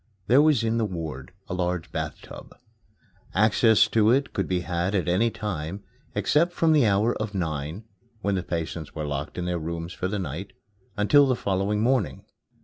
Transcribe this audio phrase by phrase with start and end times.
[0.25, 2.57] There was in the ward a large bath tub.
[3.35, 5.83] Access to it could be had at any time,
[6.15, 7.83] except from the hour of nine
[8.21, 10.53] (when the patients were locked in their rooms for the night)
[10.97, 12.25] until the following morning.